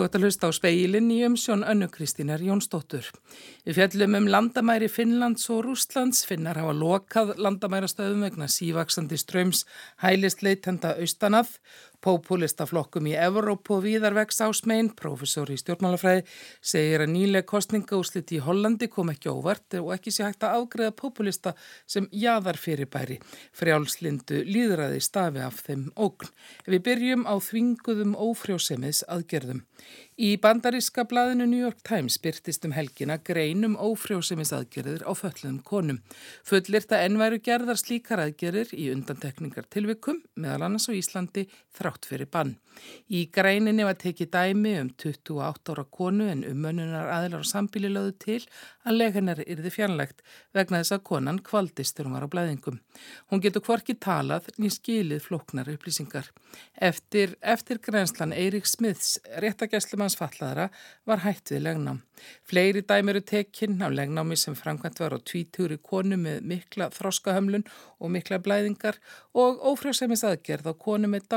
[0.00, 3.04] Þú ert að hlusta á speilin í umsjón Önnu Kristínar Jónsdóttur.
[3.68, 6.22] Við fjallum um landamæri Finnlands og Rústlands.
[6.24, 9.66] Finnar hafa lokað landamærastöðum vegna sívaksandi ströms
[10.00, 11.52] hælist leitenda austanað
[12.00, 16.22] Pópulistaflokkum í Evrópu og Víðarvegs ásmein, professor í stjórnmálafræði,
[16.64, 20.94] segir að nýlega kostningaúslit í Hollandi kom ekki óvart og ekki sé hægt að afgreða
[20.96, 21.52] populista
[21.84, 23.18] sem jaðar fyrirbæri.
[23.52, 26.32] Frjálslindu líðræði stafi af þeim ógn.
[26.64, 29.60] Við byrjum á þvinguðum ófrjósemiðs aðgerðum.
[30.20, 36.02] Í bandaríska blaðinu New York Times byrtist um helgina greinum ófrjósemis aðgerðir á föllum konum.
[36.44, 41.46] Fullirta ennværu gerðar slíkar aðgerðir í undantekningar tilvikum, meðal annars á Íslandi,
[41.90, 42.56] þrátt fyrir bann.
[43.10, 48.14] Í greininni var tekið dæmi um 28 ára konu en umönnunar aðlar og sambíli lögðu
[48.24, 48.38] til
[48.86, 50.22] að leganar yrði fjárlegt
[50.56, 52.78] vegna þess að konan kvaldist þegar hún var á blæðingum.
[53.30, 56.30] Hún getur hvorki talað ný skilið floknar upplýsingar.
[56.74, 60.70] Eftir, eftir greinslan Eirik Smiths réttagæslumann hans fallaðara
[61.06, 62.00] var hætt við legnám.
[62.48, 67.64] Fleiri dæmiru tekinn af legnámi sem framkvæmt var á tvítúri konu með mikla þróskahömlun
[68.00, 68.98] og mikla blæðingar
[69.36, 71.28] og ófrjóðsefnis aðgerð á konu með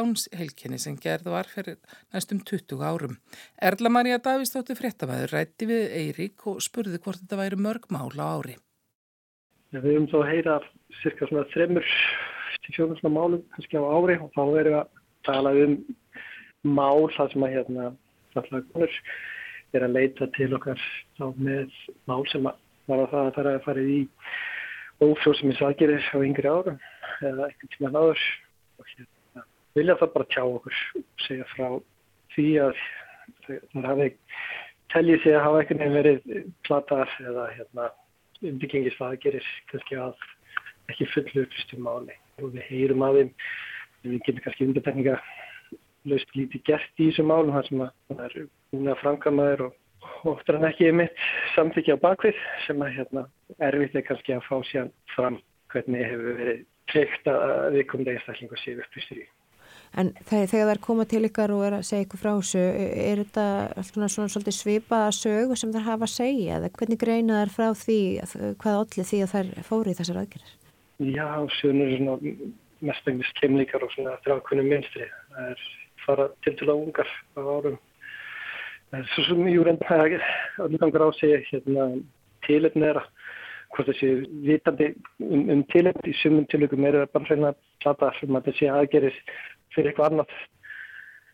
[0.44, 1.78] dánsheilkinni sem gerð var fyrir
[2.14, 3.18] næstum 20 árum.
[3.62, 8.58] Erla Maria Davísdóttir fréttamaður rætti við Eirík og spurði hvort þetta væri mörg mála ári.
[9.72, 10.60] Ja, við höfum þá að heyra
[11.02, 11.86] cirka svona þremur
[12.64, 14.88] til fjóðum svona málum kannski á ári og þá erum við að
[15.24, 15.78] tala um
[16.64, 17.88] mál það sem að hérna
[18.34, 19.00] fatlaða konur
[19.74, 20.84] er að leita til okkar
[21.18, 21.72] þá með
[22.06, 24.00] mál sem var að það að fara að fara í
[25.02, 26.80] ófjóðsumins aðgerir á yngri árum
[27.24, 28.22] eða einhvern tíma náður
[28.80, 29.13] og hérna
[29.78, 30.80] vilja það bara tjá okkur
[31.26, 31.68] segja frá
[32.36, 32.82] því að
[33.74, 34.10] það hafi
[34.94, 37.90] teljið sig að hafa einhvern veginn verið platar eða hérna
[38.44, 40.28] undirgengist aðgerir kannski að
[40.92, 43.32] ekki fullu upplustum máli og við heyrum að þeim
[44.04, 45.16] við getum kannski undirtekninga
[46.12, 48.38] laust lítið gert í þessu málum þar sem að það er
[48.74, 49.80] búin að framkamaður og
[50.34, 51.24] oftar en ekki mitt
[51.56, 53.24] samþykja á bakvið sem að hérna,
[53.64, 55.40] erfitt er kannski að fá sér fram
[55.72, 59.26] hvernig hefur verið treykt að við komum einstaklingu að séu upplýstur í.
[59.94, 62.64] En þegar það er komað til ykkar og er að segja ykkur frá þessu,
[63.12, 63.46] er þetta
[63.90, 67.68] svona, svona svolítið svipaða sögu sem þær hafa að segja eða hvernig greina þær frá
[67.84, 68.00] því
[68.64, 70.56] hvað allir því að þær fóri í þessar aðgerðar?
[71.04, 71.28] Já,
[71.60, 72.50] sögurnir er svona
[72.90, 75.08] mestengist kemlíkar og svona þrjákunum minnstri.
[75.36, 75.64] Það er
[76.06, 77.80] fara til til að ungar á árum.
[79.14, 80.18] Svo sem ég reynda að
[80.66, 81.88] allir á segja hérna,
[82.48, 83.10] tilöfn er að
[83.74, 84.10] hvort þessi
[84.46, 84.92] vitandi
[85.24, 89.18] um, um tilöfn í sumum tilökum eru bara reyna að plata um að þessi aðgerir
[89.76, 90.36] fyrir eitthvað annað.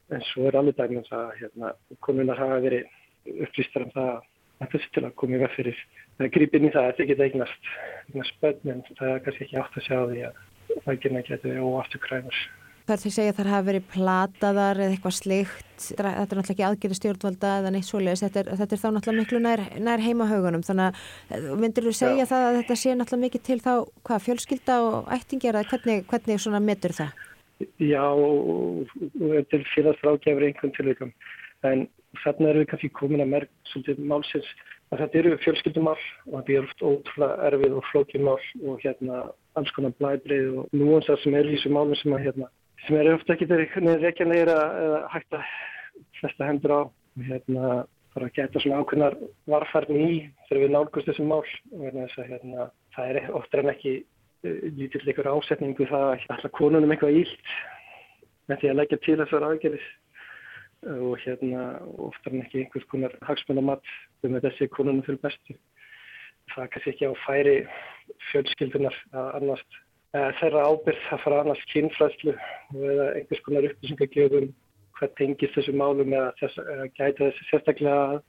[0.10, 1.74] En svo er allir dæmum að hérna,
[2.06, 4.14] konunar hafa verið upplýstar um það
[4.60, 5.84] að þessi til að koma í veg fyrir
[6.20, 7.68] það grýpin í það að þetta geta eignast,
[8.10, 10.42] eignast bönn en það er kannski ekki átt að sjá því að
[10.86, 12.42] það gerna getur óafturkræmur.
[12.90, 16.16] Það er því að segja að það hafi verið plataðar eða eitthvað slikt, þetta er
[16.18, 20.04] náttúrulega ekki aðgerið stjórnvalda eða neitt svoleiðis, þetta, þetta er þá náttúrulega miklu nær, nær
[20.08, 22.30] heimahaugunum, þannig að eh, myndir þú segja Já.
[22.32, 23.74] það að þetta sé náttúrulega mikið til þá
[24.10, 27.29] hvað fjölskylda og ættingir að hvernig, hvernig svona metur það?
[27.80, 28.06] Já,
[29.36, 31.14] er félagsfrágjafur einhvern tilvægum,
[31.68, 31.88] en
[32.24, 34.52] þarna erum við kannski komin að merk svolítið málsins.
[34.90, 39.20] Að þetta eru fjölskyldumál og þetta er oft ótrúlega erfið og flókimál og hérna
[39.60, 42.50] alls konar blæbrið og núansar sem er í þessu málum sem að hérna
[42.88, 45.54] sem eru ofta ekki þeirri reykjanleira eða hægt að
[46.20, 46.82] flesta hendur á.
[47.28, 47.72] Hérna
[48.16, 49.18] bara að geta svona ákveðnar
[49.52, 53.72] varfarni í þegar við nálgust þessum mál og þess að hérna, það er ofta en
[53.74, 53.94] ekki
[54.44, 57.56] lítill ykkur ásetningu það að alltaf konunum eitthvað ílt
[58.50, 59.90] með því að leggja til þessar aðgerðis
[60.96, 61.66] og hérna
[62.00, 63.92] ofta en ekki einhvers konar hagsmunamatt
[64.24, 65.58] um að þessi konunum fyrir bestu.
[66.54, 67.56] Það er kannski ekki á færi
[68.30, 69.80] fjölskyldunar að annast
[70.40, 74.50] þeirra ábyrð að fara annars kynfræslu eða einhvers konar upplýsingagjöfum
[75.00, 76.64] hvað tengist þessu málum eða þess,
[76.96, 78.22] gæta þessi sérstaklega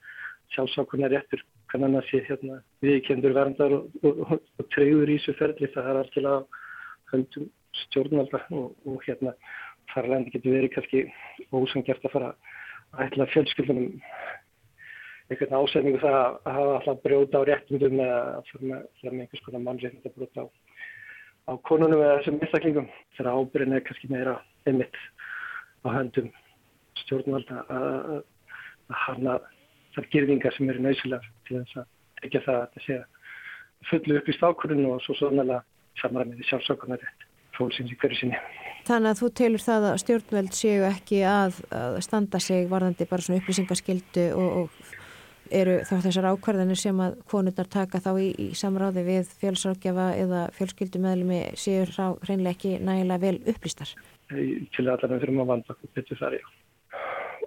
[0.53, 1.41] sjálfsákunar réttur
[1.71, 5.91] kannan að sé hérna, viðkendur verndar og, og, og, og treyður í þessu ferli það
[5.91, 6.45] er að
[7.11, 7.49] höndum
[7.85, 9.33] stjórnvalda og hérna
[9.91, 11.03] þar lendi getur verið kannski
[11.51, 12.31] ósangjart að fara
[12.91, 13.91] að ætla fjölskyldunum
[15.31, 18.65] einhvern ásendingu það að hafa alltaf brjóta á réttundum eða að fyrir
[19.15, 20.47] með einhvers konar mannreitnda brjóta á
[21.49, 24.35] á konunum eða þessum mistaklingum þegar ábyrðin er kannski meira
[24.67, 24.99] einmitt
[25.83, 26.29] á höndum
[27.03, 28.23] stjórnvalda að
[29.05, 29.39] hana
[29.95, 33.01] þar gerðingar sem eru nöysilegar til þess að ekki það að þetta sé
[33.89, 35.61] fullu upp í stákurinn og svo sannlega
[35.99, 37.05] samræmiði sjálfsökunar
[37.57, 38.39] fólksins í hverju sinni.
[38.87, 43.25] Þannig að þú telur það að stjórnveld séu ekki að, að standa sig varðandi bara
[43.25, 44.97] svona upplýsingaskildu og, og
[45.51, 50.45] eru þá þessar ákvarðanir sem að konurnar taka þá í, í samráði við fjölsrákjafa eða
[50.55, 53.93] fjölskyldumöðlumi séu hreinlega ekki nægilega vel upplýstar?
[54.31, 56.45] Til allar við þurfum að vanda okkur betur þar, já.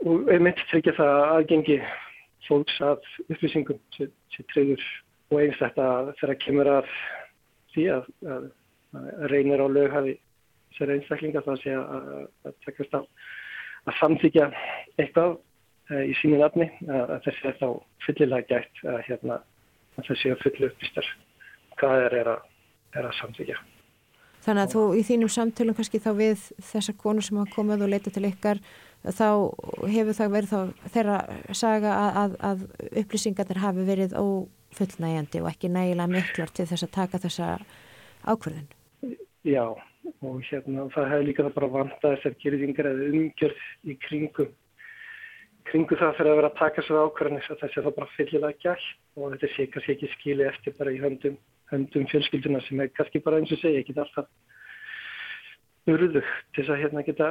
[0.04, 1.78] og einmitt tryggja það aðgengi
[2.48, 4.84] fólks að upplýsingum sem treyður
[5.32, 5.88] og eins þetta
[6.20, 6.92] þegar kemur að
[7.74, 8.46] því að, að,
[9.00, 10.14] að reynir á löghafi
[10.76, 12.08] sér einstaklinga þá sé að,
[12.46, 13.00] að tekast á
[13.84, 14.48] að samþykja
[15.00, 15.36] eitthvað
[15.90, 17.68] e, í sínu nafni að þessi er þá
[18.06, 19.38] fyllilega gætt að, hérna,
[20.00, 21.12] þessi er fullu upplýstar
[21.78, 22.32] hvað er, er,
[22.94, 23.60] er að samþykja.
[24.44, 27.92] Þannig að þú í þínum samtölum kannski þá við þessar konur sem hafa komið og
[27.94, 28.60] leita til ykkar
[29.04, 29.28] þá
[29.92, 31.16] hefur það verið þá þeirra
[31.52, 32.66] saga að, að, að
[33.02, 37.50] upplýsingarnir hafi verið ófullnægjandi og ekki nægilega miklar til þess að taka þessa
[38.24, 38.70] ákverðin.
[39.44, 39.66] Já
[40.24, 44.52] og hérna það hefur líka það bara vant að þessar gerðingar eða umgjörð í kringum
[45.64, 48.60] kringu það fyrir að vera að taka svo ákverðin þess að þessi það bara fyllilega
[48.64, 51.38] gæll og þetta sé kannski ekki skili eftir bara í höndum
[51.72, 54.28] höndum fjölskylduna sem er kannski bara eins og segja, ekki alltaf
[55.88, 57.30] urðu til þess að hérna geta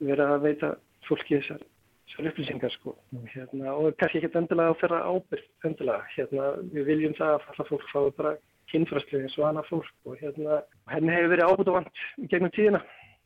[0.00, 0.72] vera að veita
[1.08, 1.62] fólki þessar,
[2.08, 2.96] þessar upplýsingar sko.
[3.34, 7.68] Hérna, og kannski ekki endilega á þeirra ábyrg endilega, hérna við viljum það að alla
[7.70, 8.34] fólk fái bara
[8.72, 9.94] kynfröstlu eins og annað fólk.
[10.08, 10.60] Og hérna
[10.92, 12.82] henni hefur verið ábútt og vant gegnum tíðina.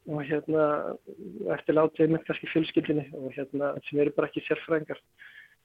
[0.08, 0.66] Og hérna
[1.54, 5.00] eftir látið með kannski fjölskyldinni og hérna sem eru bara ekki sérfrængar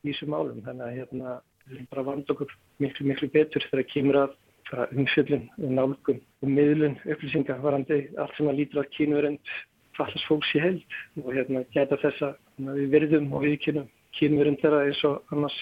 [0.04, 0.64] í þessum málum.
[0.66, 4.40] Þannig að hérna við viljum bara vanda okkur miklu miklu betur þegar kemur að
[4.74, 9.54] umfjöldun og nálgun og miðlun upplýsingar varandi allt sem að lítur að kynverend
[9.98, 14.86] fallast fólks í held og hérna geta þessa við verðum og við kynum kynverend þeirra
[14.88, 15.58] eins og annars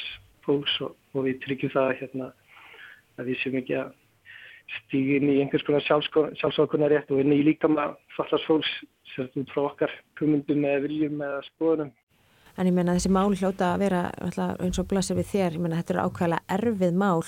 [0.46, 2.32] fólks og, og við tryggjum það hérna
[3.20, 3.92] að við séum ekki að
[4.78, 8.72] stígi inn í einhvers konar sjálfsvákunar rétt og inn í líka maður fallast fólks
[9.14, 11.92] sért út frá okkar kumundum eða viljum eða skoðunum
[12.60, 14.02] En ég menna þessi mál hljóta að vera
[14.60, 17.22] eins og blasir við þér, ég menna þetta er ákvæmlega erfið mál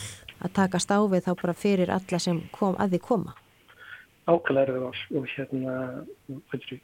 [0.44, 3.36] að taka stáfið þá bara fyrir alla sem kom að því koma?
[4.24, 5.74] Ákvæmlega erfið mál og hérna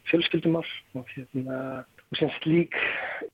[0.09, 0.65] fjölskyldumál
[0.99, 1.59] og hérna
[2.09, 2.75] og sem slík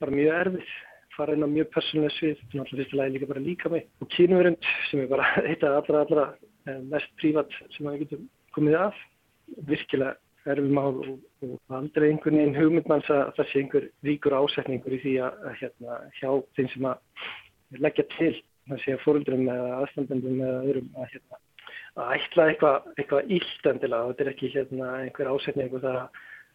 [0.00, 0.76] bara mjög erfið
[1.16, 5.00] fara inn á mjög persónuleg svið náttúrulega fyrstulega líka bara líka mig og kynverund sem
[5.00, 6.24] er bara eitt af allra allra
[6.68, 9.00] eh, mest prívat sem við getum komið af
[9.70, 10.16] virkilega
[10.46, 11.16] erfið mál og,
[11.46, 15.58] og aldrei einhvern veginn hugmyndmanns að það sé einhver ríkur ásetningur í því að, að
[15.62, 18.32] hérna, hjá þeim sem að leggja til,
[18.70, 21.40] það sé að fóröldrum eða aðstandendum eða öðrum að, hérna,
[21.96, 26.00] að ætla eitthvað eitthva ílt endilega, þetta er ekki hérna, einhver ásetningur það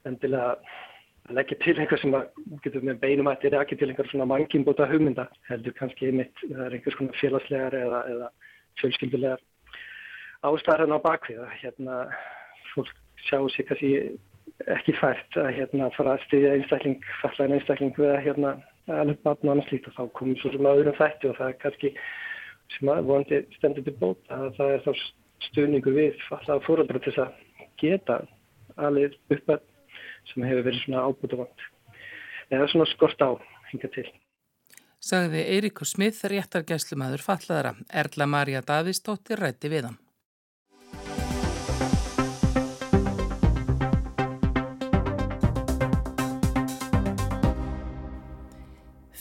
[0.10, 0.50] endilega
[1.30, 4.10] að leggja til eitthvað sem að getur með beinum að þetta er ekki til einhver
[4.10, 8.30] svona manginbóta hugmynda, heldur kannski einmitt, það er einhvers konar félagslegar eða, eða
[8.82, 9.48] fjölskyldulegar
[10.42, 12.02] ástæðan á bakvið, hérna
[12.74, 12.92] fólk
[13.28, 13.92] sjá sig kannski
[14.70, 18.54] ekki fært að hérna fara að stiðja einstakling, fallaðin einstakling við að hérna
[18.90, 21.58] alveg batna og annars líkt og þá komum svo sem aðurum þætti og það er
[21.62, 21.92] kannski
[22.76, 24.92] sem að vonandi stendur til bóta að það er þá
[25.50, 27.36] stuðningu við fallaða fóröldra til að
[27.82, 28.22] geta
[28.78, 29.64] alveg upp að
[30.32, 31.66] sem hefur verið svona ábúta vant
[32.52, 33.32] eða svona skort á
[33.72, 34.08] hinga til.
[35.02, 37.74] Sagði Eiríkur Smith, réttargæslumæður fallaðara.
[37.90, 40.01] Erla Maria Davísdóttir rætti við hann.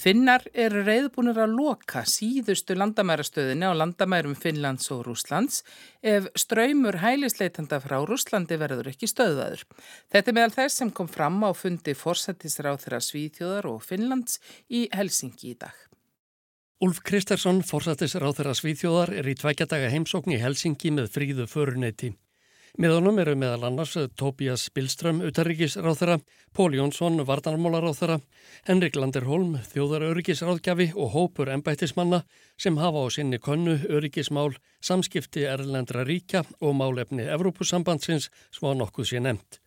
[0.01, 5.59] Finnar eru reyðbúinir að loka síðustu landamærastöðinni á landamærum Finnlands og Rúslands
[6.01, 9.67] ef ströymur hælisleitanda frá Rúslandi verður ekki stöðaður.
[10.09, 14.41] Þetta er meðal þess sem kom fram á fundi forsættisráð þeirra Svíþjóðar og Finnlands
[14.73, 15.77] í Helsingi í dag.
[16.81, 22.15] Ulf Kristersson, forsættisráð þeirra Svíþjóðar, er í tvækjadaga heimsókn í Helsingi með fríðu föruneyti.
[22.79, 26.21] Með honum eru meðal annars Tobias Billström, utarrikisráþara,
[26.55, 28.21] Pól Jónsson, vardarmálaráþara,
[28.69, 32.23] Henrik Landerholm, þjóðaröryggisráðgjafi og hópur ennbættismanna
[32.57, 39.25] sem hafa á sinni konnu öryggismál, samskipti erlendra ríkja og málefni Evrópusambandsins svo nokkuð sé
[39.25, 39.59] nefnt.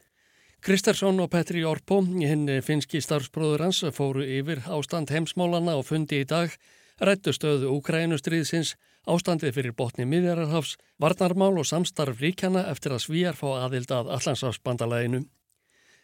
[0.64, 6.30] Kristersson og Petri Orpo, hinn finski starfsbróður hans, fóru yfir ástand heimsmálana og fundi í
[6.30, 6.56] dag,
[7.04, 8.78] rættu stöðu Úkrænustriðsins,
[9.10, 15.24] ástandið fyrir botni miðjararhafs, varnarmál og samstarf ríkjana eftir að svíjar fá aðild að Allandsafsbandalæginu.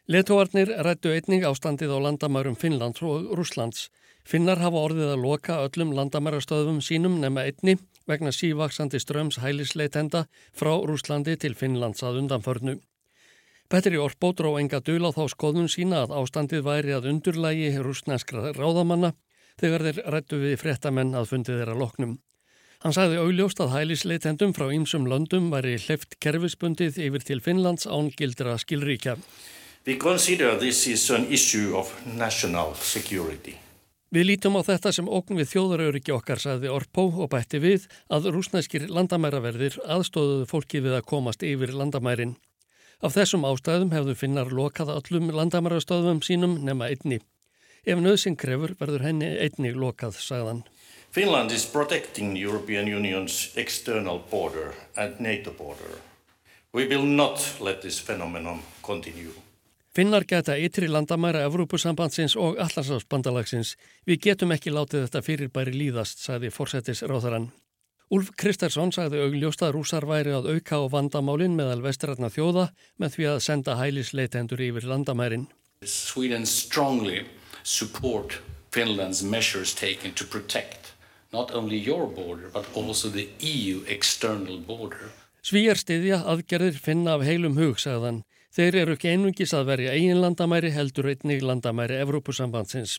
[0.10, 3.90] Letóarnir rættu einning ástandið á landamærum Finnlands og Rúslands.
[4.26, 7.78] Finnar hafa orðið að loka öllum landamærastöðum sínum nema einni
[8.10, 10.26] vegna sívaksandi ströms hælisleitenda
[10.58, 12.80] frá Rúslandi til Finnlands að undanförnu.
[13.70, 18.56] Petri Orpo dró enga dul á þá skoðun sína að ástandið væri að undurlægi rúsnænskra
[18.58, 19.14] ráðamanna
[19.62, 22.16] þegar þeir rættu við fréttamenn að fundið þeirra loknum.
[22.80, 28.08] Hann sagði augljóst að hælisleitendum frá ýmsum löndum væri hleyft kerfisbundið yfir til Finnlands án
[28.16, 29.18] gildra skilríkja.
[34.16, 38.32] Við lítum á þetta sem ógn við þjóðaröryggi okkar, sagði Orpó og bætti við að
[38.32, 42.38] rúsnæskir landamæraverðir aðstóðuðu fólki við að komast yfir landamærin.
[43.04, 47.20] Af þessum ástæðum hefðu finnar lokað allum landamærastöðum sínum nema einni.
[47.84, 50.64] Ef nöðsinn krefur verður henni einnig lokað, sagðan.
[51.12, 55.98] Finland is protecting European Union's external border and NATO border.
[56.74, 59.34] We will not let this phenomenon continue.
[59.96, 63.74] Finnar geta ytri landamæra Evrópusambandsins og Allarsafsbandalagsins.
[64.06, 67.50] Við getum ekki látið þetta fyrirbæri líðast, sagði fórsættis ráðarann.
[68.14, 72.68] Úlf Kristersson sagði augljóst að rúsar væri að auka á vandamálinn meðal vestrætna þjóða
[73.02, 75.50] með því að senda hælisleitendur yfir landamærin.
[75.86, 77.26] Sweden strongly
[77.64, 78.38] support
[78.72, 80.79] Finland's measures taken to protect
[81.32, 85.12] not only your border but also the EU external border.
[85.46, 88.24] Svíjar stiðja aðgerðir finna af heilum hug, sagðan.
[88.56, 92.98] Þeir eru ekki einungis að verja eigin landamæri heldur einnig landamæri Evrópusambandsins.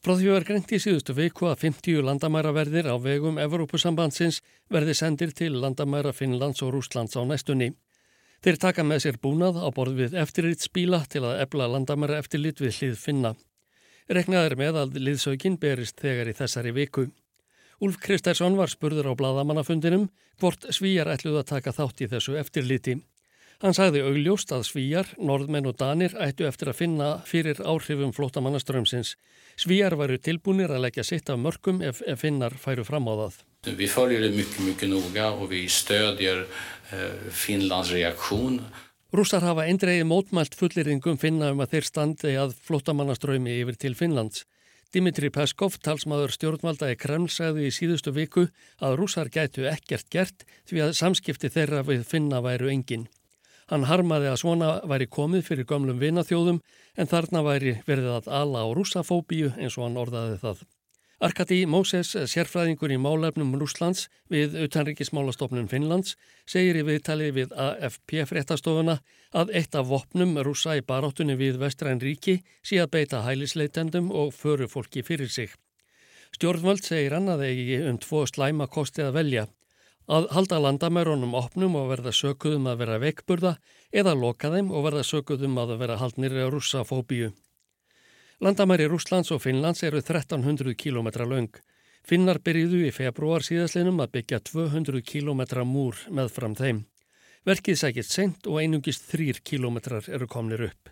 [0.00, 4.40] Frá því var greint í síðustu viku að 50 landamæraverðir á vegum Evrópusambandsins
[4.72, 7.74] verði sendir til landamæra Finnlands og Rúslands á næstunni.
[8.40, 12.78] Þeir taka með sér búnað á borð við eftirritsbíla til að ebla landamæra eftirlit við
[12.78, 13.34] hlið finna.
[14.08, 17.10] Reknaður með að liðsökin berist þegar í þessari viku.
[17.80, 20.10] Úlf Kristersson var spurður á bladamannafundinum
[20.40, 22.98] hvort svíjar ætluð að taka þátt í þessu eftirliti.
[23.60, 29.14] Hann sagði augljóst að svíjar, norðmenn og danir ættu eftir að finna fyrir áhrifum flótamannaströmsins.
[29.56, 33.40] Svíjar varu tilbúinir að leggja sitt af mörgum ef, ef finnar færu fram á það.
[33.68, 38.62] Við fölgjum þetta mjög, mjög noga og við stöðjar uh, Finnlands reaktion.
[39.12, 44.44] Rússar hafa eindreiði mótmælt fullirðingum finna um að þeir standi að flótamannaströmi yfir til Finnlands.
[44.90, 48.48] Dimitri Peskov, talsmaður stjórnvalda í Kreml, sagði í síðustu viku
[48.82, 53.06] að rússar gætu ekkert gert því að samskipti þeirra við finna væru enginn.
[53.70, 56.58] Hann harmaði að svona væri komið fyrir gömlum vinaþjóðum
[56.98, 60.66] en þarna væri verið að ala á rússafóbíu eins og hann orðaði það.
[61.20, 66.14] Arkadi Móses, sérfræðingur í málefnum Rúslands við utanrikismálastofnun Finnlands,
[66.48, 68.94] segir í viðtali við AFP fréttastofuna
[69.36, 74.32] að eitt af vopnum rúsa í baráttunni við vestræn ríki sé að beita hælisleitendum og
[74.32, 75.52] föru fólki fyrir sig.
[76.32, 79.44] Stjórnvöld segir hann að eigi um tvo slæma kosti að velja
[80.08, 83.54] að halda landamærunum opnum og verða sökuðum að vera veikburða
[83.92, 87.34] eða loka þeim og verða sökuðum að vera haldnir á russafóbíu.
[88.40, 91.50] Landamæri Rúslands og Finnlands eru 1300 km laung.
[92.08, 96.78] Finnar byrjuðu í februar síðaslinum að byggja 200 km múr með fram þeim.
[97.44, 99.76] Verkið sækist sent og einungist 3 km
[100.08, 100.88] eru komnir upp.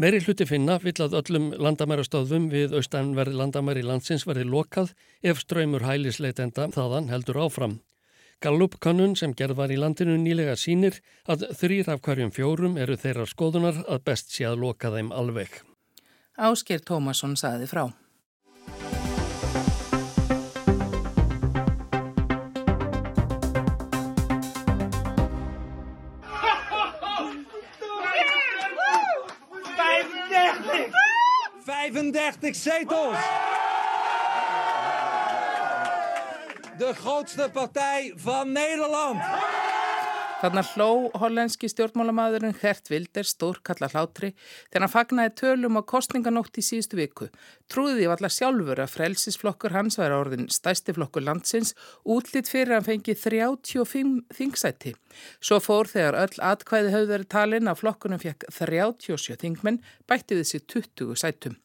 [0.00, 5.84] Meiri hluti finna vill að öllum landamærastöðum við austanverði landamæri landsins verði lokað ef ströymur
[5.84, 7.80] hælisleitenda þaðan heldur áfram.
[8.40, 13.28] Gallup-kannun sem gerð var í landinu nýlega sínir að þrýr af hverjum fjórum eru þeirra
[13.28, 15.67] skoðunar að best sé að loka þeim alveg.
[16.38, 17.88] Ásker Tómasson saði frá.
[31.66, 33.18] Vijfendertig zetels!
[36.78, 39.18] de grootste partij van Nederland.
[40.38, 44.28] Þannig hló hollenski stjórnmálamæðurinn Hert Vilder stór kalla hlátri
[44.68, 47.26] þegar hann fagnaði tölum á kostninganótt í síðustu viku.
[47.66, 51.74] Trúði því allar sjálfur að frelsisflokkur hans væri orðin stæsti flokkur landsins
[52.06, 54.94] útlýtt fyrir að hann fengi 35 þingsæti.
[55.42, 60.62] Svo fór þegar öll atkvæði höfðu verið talin að flokkunum fekk 37 þingmenn bætti þessi
[60.70, 61.58] 20 sætum.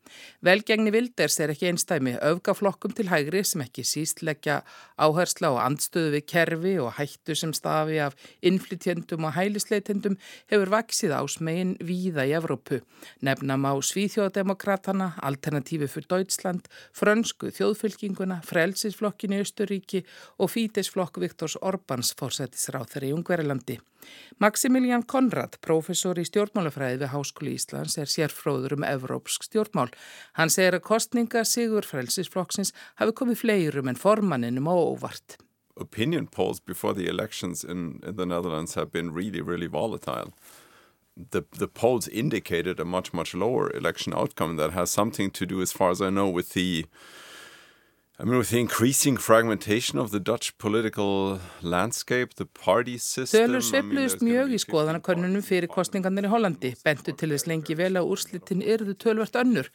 [0.44, 4.60] Velgengni Vilders er ekki einstæmi öfgaflokkum til hægri sem ekki sístleggja
[4.98, 10.18] áhersla og andstöðu við kerfi og hættu sem stafi af innflytjum innflytjendum og hælisleitendum
[10.52, 12.82] hefur vaksið ásmegin víða í Evrópu.
[13.22, 20.04] Nefnam á Svíþjóðademokratana, Alternatífi fyrir Deutschland, Frönsku þjóðfylkinguna, Frelsisflokkin í Östuríki
[20.40, 23.80] og Fítesflokk Viktors Orbáns fórsættisráþari í Ungverilandi.
[24.44, 29.94] Maximilian Konrad, professor í stjórnmálafræði við Háskóli Íslands, er sérfróður um evrópsk stjórnmál.
[30.36, 35.40] Hann segir að kostninga Sigur Frelsisflokksins hafi komið fleirum en formanninum óvart.
[35.78, 40.34] Opinion polls before the elections in, in the Netherlands have been really, really volatile.
[41.16, 45.62] The, the polls indicated a much, much lower election outcome that has something to do,
[45.62, 46.86] as far as I know, with the
[48.24, 53.50] I mean, with the increasing fragmentation of the Dutch political landscape, the party system...
[53.50, 58.08] Tölur sveifluðist mjög í skoðanakönnunum fyrir kostningarnir í Hollandi, bentu til þess lengi vel að
[58.14, 59.68] úrslitin yrðu tölvert önnur.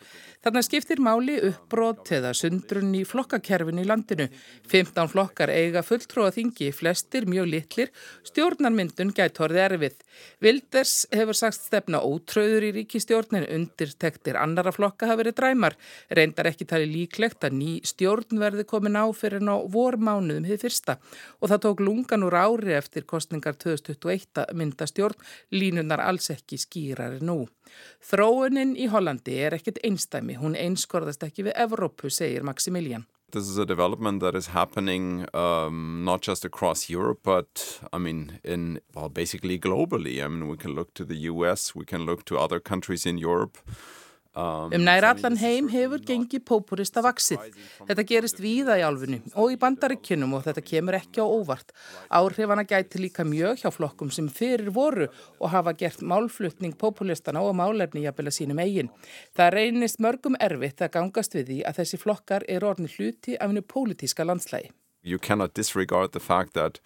[0.47, 4.31] Þannig skiptir máli uppbrót eða sundrun í flokkakerfin í landinu.
[4.73, 7.93] 15 flokkar eiga fulltróða þingi, flestir mjög litlir,
[8.33, 10.01] stjórnarmyndun gæt horfið erfið.
[10.41, 15.77] Wilders hefur sagt stefna ótröður í ríkistjórnin, undirtektir annara flokka hafa verið dræmar,
[16.09, 20.47] reyndar ekki tali líklegt að ný stjórn stjórn verði komin á fyrir ná vor mánuðum
[20.47, 20.99] hið fyrsta
[21.41, 25.19] og það tók lungan úr ári eftir kostningar 2021 mynda stjórn
[25.51, 27.49] línunar alls ekki skýrari nú.
[28.01, 33.07] Þróunin í Hollandi er ekkit einstæmi, hún einskorðast ekki við Evrópu, segir Maximilian.
[33.31, 38.41] This is a development that is happening um, not just across Europe, but I mean,
[38.43, 40.25] in well, basically globally.
[40.25, 43.19] I mean, we can look to the US, we can look to other countries in
[43.19, 43.59] Europe.
[44.39, 47.57] Um, um nær allan heim hefur gengið pópurista vaksið.
[47.89, 51.75] Þetta gerist víða í álfunni og í bandaríkjunum og þetta kemur ekki á óvart.
[52.07, 55.09] Áhrifana gæti líka mjög hjá flokkum sem fyrir voru
[55.41, 58.93] og hafa gert málflutning pópulistana og málefni jafnvel að sínum eigin.
[59.35, 63.51] Það reynist mörgum erfitt að gangast við því að þessi flokkar eru orðin hluti af
[63.51, 64.71] hennu pólitíska landslægi.
[65.03, 66.79] You cannot disregard the fact that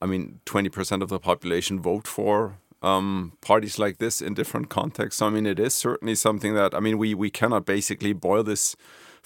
[0.00, 5.22] I mean 20% of the population vote for um, parties like this in different contexts.
[5.22, 8.76] I mean, it is certainly something that, I mean, we, we cannot basically boil this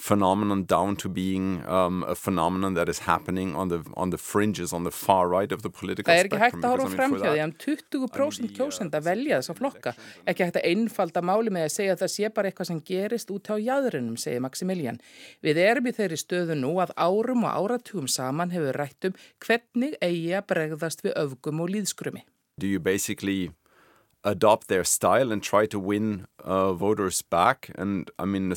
[0.01, 4.73] phenomenon down to being um, a phenomenon that is happening on the, on the fringes,
[4.73, 6.41] on the far right of the political spectrum.
[6.41, 9.95] Það er ekki hægt að horfa framhjáði að 20% kjósenda velja þessa flokka.
[10.25, 13.35] Ekki hægt að einfalda máli með að segja að það sé bara eitthvað sem gerist
[13.37, 15.01] út á jæðurinnum, segir Maximilian.
[15.45, 20.01] Við erum í þeirri stöðu nú að árum og áratugum saman hefur rætt um hvernig
[20.01, 22.25] eigi að bregðast við öfgum og líðskrumi.
[22.61, 23.51] Do you basically
[24.23, 27.71] adopt their style and try to win uh, voters back?
[27.75, 28.53] And I mean,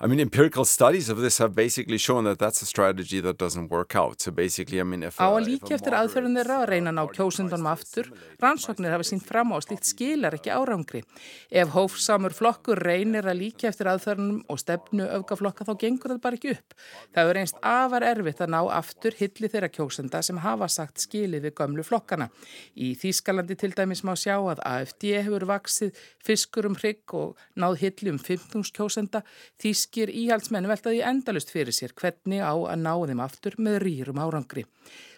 [0.00, 3.68] I mean, empirical studies of this have basically shown that that's a strategy that doesn't
[3.68, 4.20] work out.
[4.20, 5.18] So basically, I mean, if...
[5.18, 8.06] Á að líka eftir aðferðin þeirra að reyna ná kjósundunum aftur,
[8.38, 11.02] rannsóknir hafa sínt fram á slíkt skilar ekki árangri.
[11.50, 16.38] Ef hófsamur flokkur reynir að líka eftir aðferðinum og stefnu öfgaflokka þá gengur það bara
[16.38, 16.78] ekki upp.
[17.18, 21.48] Það er einst afar erfitt að ná aftur hilli þeirra kjósunda sem hafa sagt skilið
[21.48, 22.30] við gömlu flokkana.
[22.78, 25.90] Í Þýskalandi til dæmis má sjá að AFD hefur vaksið
[26.22, 26.78] fiskur um
[29.88, 30.48] hrygg og náð hilli 15 kjósenda.
[30.48, 34.18] Þýsk Þýskir íhaldsmenn veltaði endalust fyrir sér hvernig á að ná þeim aftur með rýrum
[34.20, 34.64] árangri.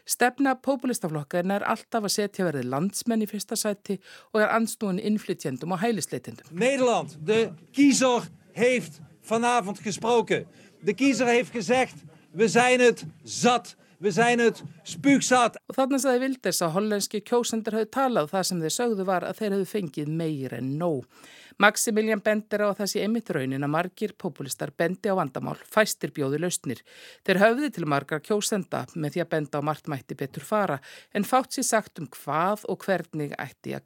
[0.07, 3.99] Stefna populistaflokkarinn er alltaf að setja verið landsmenn í fyrsta sæti
[4.33, 6.47] og er anstúin innflytjendum og hælisleitendum.
[6.53, 10.47] Nederland, de kiezer heeft vanavond gesproken.
[10.81, 11.97] De kiezer heeft gezegd,
[12.33, 13.77] we zijn het zat.
[14.01, 15.59] Við sæn het spugsat.
[15.69, 19.27] Og þannig að það vildis að hollenski kjósendur hafði talað það sem þeir sögðu var
[19.29, 21.27] að þeir hafði fengið meir en nóg.
[21.61, 26.81] Maximilian bendir á þessi emitt raunin að margir populistar bendi á vandamál, fæstir bjóði lausnir.
[27.29, 30.81] Þeir höfði til margar kjósenda með því að benda á margt mætti betur fara
[31.13, 33.85] en fátt sér sagt um hvað og hvernig ætti að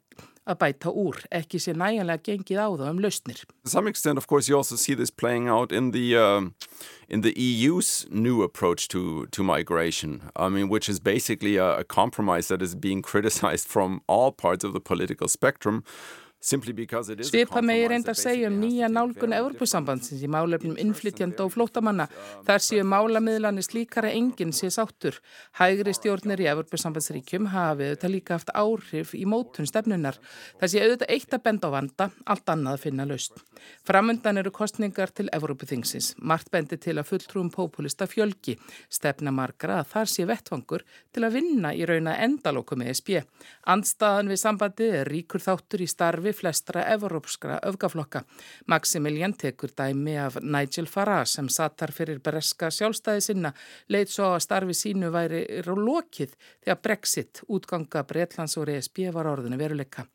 [0.53, 3.41] bæta úr, ekki sé næjanlega gengið á það um lausnir.
[3.65, 6.41] To some extent, of course, you also see this playing out in the, uh,
[7.09, 11.83] in the EU's new approach to, to migration, I mean, which is basically a, a
[11.83, 15.83] compromise that is being criticized from all parts of the political spectrum.
[16.45, 22.05] Svipa megi reynda að segja um nýja nálgun Evropasambandsins í málefnum innflytjanda og flótamanna.
[22.45, 25.17] Þar séu málamiðlanir slíkara enginn sé sáttur.
[25.57, 30.19] Hægri stjórnir í Evropasambandsríkjum hafi auðvitað líka haft áhrif í mótun stefnunar.
[30.59, 33.41] Það sé auðvitað eitt að benda á vanda, allt annað að finna laust.
[33.89, 36.11] Framundan eru kostningar til Evropaþingsins.
[36.21, 38.59] Mart bendi til að fulltrúum populista fjölgi.
[38.85, 43.25] Stefna margra að þar sé vettfangur til að vinna í rauna endalóku með SB.
[43.73, 48.23] Andstaðan við sambandi er ríkur þáttur í starfi flestra evrópskra öfgaflokka.
[48.71, 53.53] Maximilian tekur dæmi af Nigel Farage sem satar fyrir breska sjálfstæði sinna,
[53.89, 59.59] leit svo að starfi sínu væri lokið þegar Brexit, útganga Breitlands og ESB var orðinu
[59.59, 60.05] veruleika.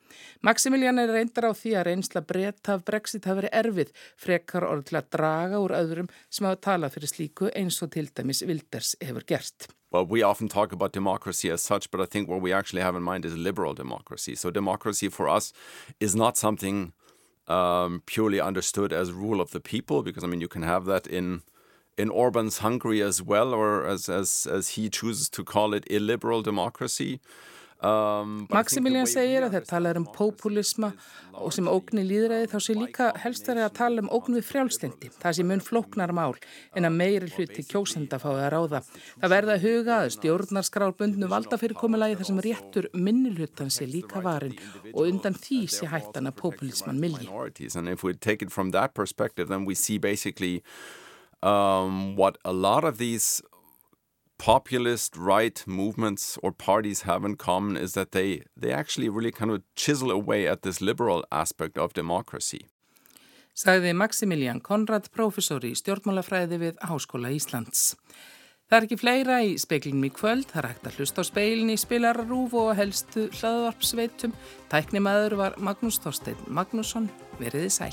[0.46, 4.88] Maximilian er reyndar á því að reynsla breyta af Brexit hafi verið erfið, frekar orð
[4.90, 8.96] til að draga úr öðrum sem hafa talað fyrir slíku eins og til dæmis Wilders
[9.00, 9.70] hefur gert.
[9.90, 12.94] Well, we often talk about democracy as such, but I think what we actually have
[12.94, 14.34] in mind is liberal democracy.
[14.36, 15.52] So, democracy for us
[15.98, 16.92] is not something
[17.48, 21.06] um, purely understood as rule of the people, because I mean, you can have that
[21.06, 21.42] in
[21.98, 26.42] in Orban's Hungary as well, or as as as he chooses to call it, illiberal
[26.42, 27.20] democracy.
[27.80, 30.90] Um, Maximilian segir að þeir tala um populisma
[31.40, 35.08] og sem ógni líðræði þá sé líka helst að tala um ógn við frjálslindi.
[35.22, 36.36] Það sé mun flóknar mál
[36.76, 38.82] en að meiri hluti kjósenda fáið að ráða.
[39.22, 44.20] Það verða að huga að stjórnarskrálbundnu valda fyrir komulagi þar sem réttur minnilhutan sé líka
[44.24, 44.58] varin
[44.92, 47.30] og undan því sé hættan að populisman milji.
[51.42, 53.40] Um, what a lot of these
[54.40, 59.50] populist right movements or parties have in common is that they, they actually really kind
[59.50, 62.66] of chisel away at this liberal aspect of democracy.
[63.54, 67.90] Sagði Maximilian Konrad, professor í stjórnmálafræði við Háskóla Íslands.
[68.70, 71.76] Það er ekki fleira í speiklinum í kvöld, það hægt að hlusta á speilin í
[71.82, 74.32] spilararúf og helstu hlaðvarpsveitum.
[74.72, 77.10] Tæknimaður var Magnús Þorstein Magnússon,
[77.42, 77.92] veriði sæl.